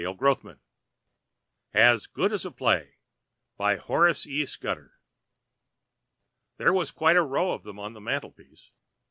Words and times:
[Pg 0.01 0.05
749] 0.17 0.59
"AS 1.75 2.07
GOOD 2.07 2.33
AS 2.33 2.43
A 2.43 2.49
PLAY" 2.49 2.95
BY 3.57 3.75
HORACE 3.75 4.25
E. 4.25 4.47
SCUDDER 4.47 4.93
There 6.57 6.73
was 6.73 6.89
quite 6.89 7.17
a 7.17 7.21
row 7.23 7.51
of 7.51 7.61
them 7.61 7.77
on 7.77 7.93
the 7.93 8.01
mantel 8.01 8.31
piece. 8.31 8.71